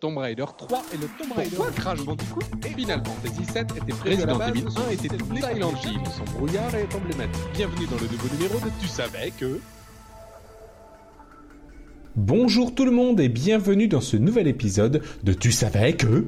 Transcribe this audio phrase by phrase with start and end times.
[0.00, 1.56] Tomb Raider 3 et le Tomb Raider.
[1.56, 5.72] Pourquoi Crash Bandicoot et Final Fantasy 7 était prévu Resident Evil 1 était les Silent
[5.84, 6.00] Hill.
[6.16, 7.42] Son brouillard est emblématique.
[7.54, 9.58] Bienvenue dans le nouveau numéro de Tu savais que...
[12.14, 16.26] Bonjour tout le monde et bienvenue dans ce nouvel épisode de Tu savais que...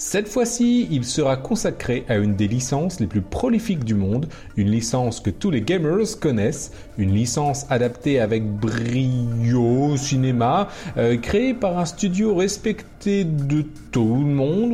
[0.00, 4.70] Cette fois-ci, il sera consacré à une des licences les plus prolifiques du monde, une
[4.70, 10.68] licence que tous les gamers connaissent, une licence adaptée avec brio cinéma,
[10.98, 14.72] euh, créée par un studio respecté de tout le monde,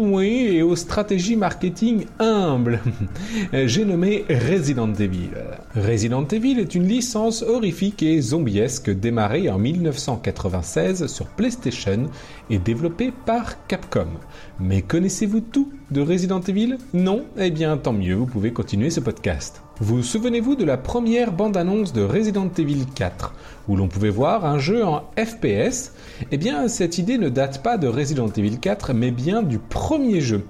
[0.75, 2.81] aux stratégies marketing humbles.
[3.53, 5.31] J'ai nommé Resident Evil.
[5.77, 12.09] Resident Evil est une licence horrifique et zombiesque démarrée en 1996 sur PlayStation
[12.51, 14.09] et développée par Capcom.
[14.59, 16.79] Mais connaissez-vous tout de Resident Evil?
[16.93, 17.25] Non?
[17.39, 19.63] Eh bien tant mieux, vous pouvez continuer ce podcast.
[19.79, 23.33] Vous souvenez-vous de la première bande-annonce de Resident Evil 4,
[23.69, 25.93] où l'on pouvait voir un jeu en FPS
[26.33, 30.21] Eh bien cette idée ne date pas de Resident Evil 4, mais bien du premier
[30.21, 30.45] jeu.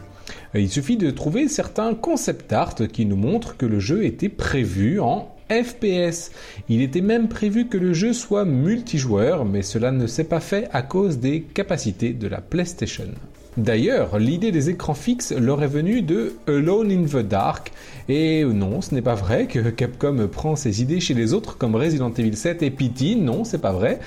[0.56, 5.00] Il suffit de trouver certains concept art qui nous montrent que le jeu était prévu
[5.00, 6.30] en FPS.
[6.68, 10.68] Il était même prévu que le jeu soit multijoueur, mais cela ne s'est pas fait
[10.72, 13.08] à cause des capacités de la PlayStation.
[13.56, 17.72] D'ailleurs, l'idée des écrans fixes leur est venue de Alone in the Dark,
[18.08, 21.76] et non, ce n'est pas vrai que Capcom prend ses idées chez les autres comme
[21.76, 24.00] Resident Evil 7 et PT, non, c'est pas vrai.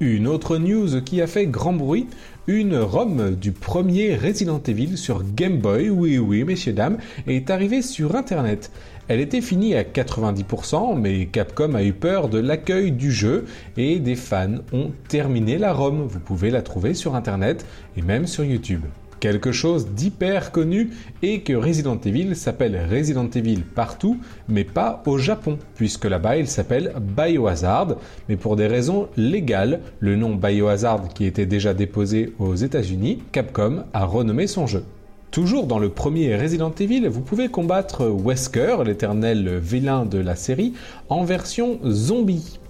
[0.00, 2.06] Une autre news qui a fait grand bruit,
[2.46, 7.82] une ROM du premier Resident Evil sur Game Boy, oui oui messieurs dames, est arrivée
[7.82, 8.70] sur internet.
[9.08, 13.98] Elle était finie à 90%, mais Capcom a eu peur de l'accueil du jeu et
[13.98, 16.06] des fans ont terminé la ROM.
[16.06, 18.82] Vous pouvez la trouver sur internet et même sur YouTube.
[19.20, 20.90] Quelque chose d'hyper connu
[21.22, 26.46] est que Resident Evil s'appelle Resident Evil partout, mais pas au Japon, puisque là-bas il
[26.46, 27.96] s'appelle Biohazard,
[28.28, 33.84] mais pour des raisons légales, le nom Biohazard qui était déjà déposé aux États-Unis, Capcom
[33.92, 34.84] a renommé son jeu.
[35.32, 40.74] Toujours dans le premier Resident Evil, vous pouvez combattre Wesker, l'éternel vilain de la série,
[41.08, 42.60] en version zombie.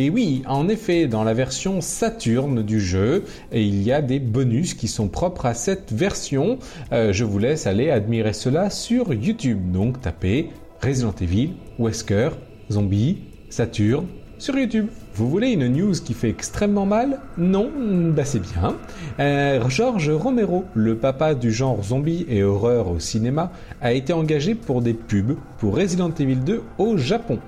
[0.00, 3.22] Et oui, en effet, dans la version Saturne du jeu,
[3.52, 6.58] il y a des bonus qui sont propres à cette version.
[6.90, 9.72] Euh, je vous laisse aller admirer cela sur YouTube.
[9.72, 10.48] Donc tapez
[10.82, 12.30] Resident Evil, Wesker,
[12.72, 13.18] Zombie,
[13.50, 14.06] Saturne
[14.38, 14.86] sur YouTube.
[15.12, 17.20] Vous voulez une news qui fait extrêmement mal?
[17.36, 17.70] Non?
[18.16, 18.76] Bah c'est bien.
[19.18, 24.54] Euh, George Romero, le papa du genre zombie et horreur au cinéma, a été engagé
[24.54, 27.38] pour des pubs pour Resident Evil 2 au Japon.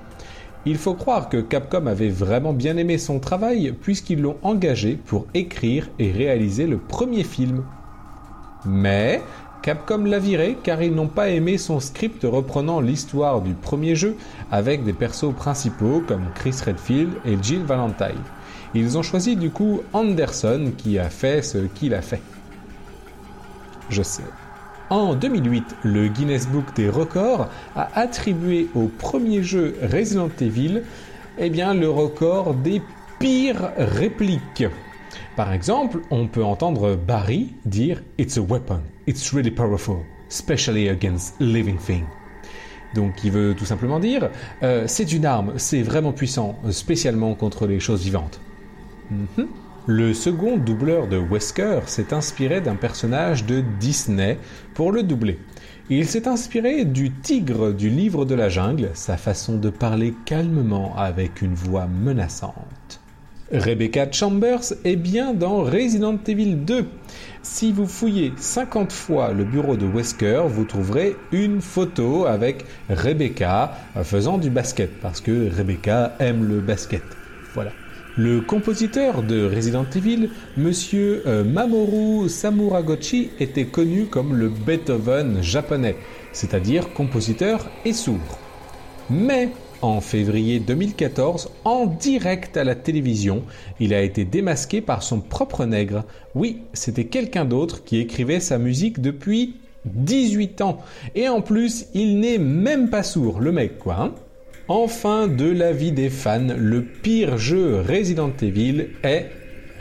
[0.64, 5.26] Il faut croire que Capcom avait vraiment bien aimé son travail puisqu'ils l'ont engagé pour
[5.34, 7.64] écrire et réaliser le premier film.
[8.64, 9.20] Mais
[9.62, 14.16] Capcom l'a viré car ils n'ont pas aimé son script reprenant l'histoire du premier jeu
[14.52, 18.22] avec des persos principaux comme Chris Redfield et Jill Valentine.
[18.74, 22.22] Ils ont choisi du coup Anderson qui a fait ce qu'il a fait.
[23.88, 24.22] Je sais.
[24.92, 30.82] En 2008, le Guinness Book des records a attribué au premier jeu Resident Evil
[31.38, 32.82] eh le record des
[33.18, 34.66] pires répliques.
[35.34, 41.36] Par exemple, on peut entendre Barry dire It's a weapon, it's really powerful, especially against
[41.40, 42.04] living things.
[42.94, 44.28] Donc il veut tout simplement dire
[44.62, 48.42] euh, c'est une arme, c'est vraiment puissant, spécialement contre les choses vivantes.
[49.10, 49.48] Mhm.
[49.88, 54.38] Le second doubleur de Wesker s'est inspiré d'un personnage de Disney
[54.74, 55.40] pour le doubler.
[55.90, 60.96] Il s'est inspiré du tigre du livre de la jungle, sa façon de parler calmement
[60.96, 63.00] avec une voix menaçante.
[63.52, 66.86] Rebecca Chambers est bien dans Resident Evil 2.
[67.42, 73.72] Si vous fouillez 50 fois le bureau de Wesker, vous trouverez une photo avec Rebecca
[74.04, 77.02] faisant du basket, parce que Rebecca aime le basket.
[77.52, 77.72] Voilà.
[78.18, 80.28] Le compositeur de Resident Evil,
[80.58, 85.96] monsieur euh, Mamoru Samuragochi, était connu comme le Beethoven japonais,
[86.30, 88.38] c'est-à-dire compositeur et sourd.
[89.08, 89.48] Mais
[89.80, 93.44] en février 2014, en direct à la télévision,
[93.80, 96.04] il a été démasqué par son propre nègre.
[96.34, 100.80] Oui, c'était quelqu'un d'autre qui écrivait sa musique depuis 18 ans.
[101.14, 103.96] Et en plus, il n'est même pas sourd, le mec quoi.
[103.98, 104.12] Hein.
[104.68, 109.30] Enfin, de l'avis des fans, le pire jeu Resident Evil est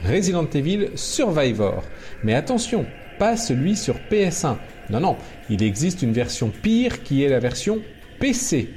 [0.06, 1.84] Resident Evil Survivor.
[2.24, 2.86] Mais attention,
[3.20, 4.58] pas celui sur PS1.
[4.90, 5.18] Non, non,
[5.50, 7.80] il existe une version pire qui est la version
[8.20, 8.70] PC.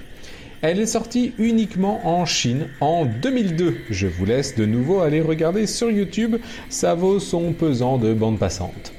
[0.62, 3.76] Elle est sortie uniquement en Chine en 2002.
[3.90, 6.36] Je vous laisse de nouveau aller regarder sur YouTube,
[6.70, 8.92] ça vaut son pesant de bande passante.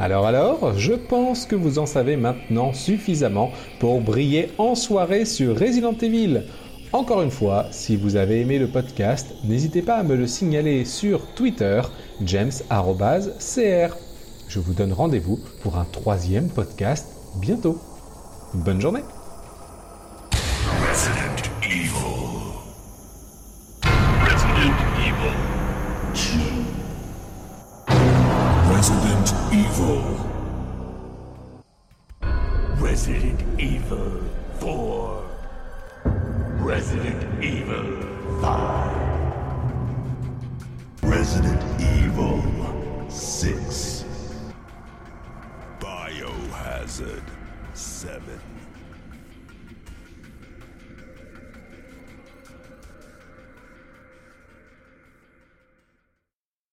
[0.00, 5.58] Alors alors, je pense que vous en savez maintenant suffisamment pour briller en soirée sur
[5.58, 6.44] Resident Evil.
[6.94, 10.86] Encore une fois, si vous avez aimé le podcast, n'hésitez pas à me le signaler
[10.86, 11.82] sur Twitter,
[12.24, 13.96] james.cr.
[14.48, 17.06] Je vous donne rendez-vous pour un troisième podcast
[17.38, 17.78] bientôt.
[18.54, 19.02] Bonne journée
[28.90, 30.02] Resident Evil.
[32.80, 34.20] Resident Evil
[34.58, 35.22] 4.
[36.58, 37.86] Resident Evil
[38.40, 38.90] 5.
[41.04, 42.42] Resident Evil
[43.08, 44.04] 6.
[45.78, 47.22] Biohazard
[47.74, 48.40] 7.